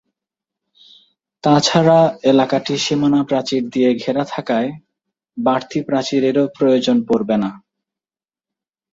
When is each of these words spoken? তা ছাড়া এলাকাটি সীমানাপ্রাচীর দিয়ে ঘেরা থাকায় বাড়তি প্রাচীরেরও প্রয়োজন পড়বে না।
তা 1.43 1.53
ছাড়া 1.59 1.99
এলাকাটি 2.23 2.73
সীমানাপ্রাচীর 2.77 3.63
দিয়ে 3.69 3.89
ঘেরা 3.93 4.23
থাকায় 4.25 4.69
বাড়তি 5.37 5.79
প্রাচীরেরও 5.81 6.43
প্রয়োজন 6.57 6.97
পড়বে 7.07 7.35
না। 7.37 7.49